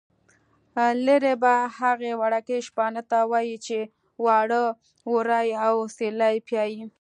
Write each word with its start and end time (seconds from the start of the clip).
لېربه 1.05 1.55
هغه 1.79 2.11
وړکي 2.21 2.57
شپانه 2.67 3.01
ته 3.09 3.17
وايي 3.31 3.57
چې 3.65 3.79
واړه 4.25 4.61
وري 5.13 5.49
او 5.65 5.73
سېرلی 5.95 6.35
پیایي. 6.47 6.83